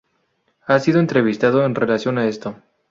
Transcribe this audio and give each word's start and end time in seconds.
Ha 0.65 0.79
sido 0.79 0.99
entrevistado 0.99 1.63
en 1.63 1.75
relación 1.75 2.17
a 2.17 2.27
esto. 2.27 2.55